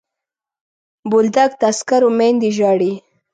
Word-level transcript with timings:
بولدک 1.09 1.51
د 1.59 1.61
عسکرو 1.71 2.09
میندې 2.17 2.49
ژاړي. 2.57 2.93